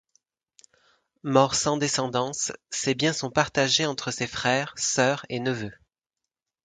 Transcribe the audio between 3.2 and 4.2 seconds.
partagés entre